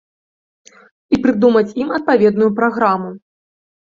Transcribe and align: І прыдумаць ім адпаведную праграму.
І 1.15 1.19
прыдумаць 1.25 1.75
ім 1.83 1.93
адпаведную 1.97 2.47
праграму. 2.61 3.09